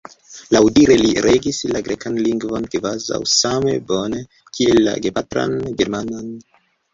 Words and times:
Laŭdire 0.53 0.93
li 1.01 1.09
regis 1.25 1.59
la 1.75 1.81
grekan 1.87 2.17
lingvon 2.27 2.65
kvazaŭ 2.77 3.19
same 3.35 3.75
bone 3.93 4.23
kiel 4.59 4.81
la 4.89 4.97
gepatran 5.05 5.55
germanan. 5.83 6.35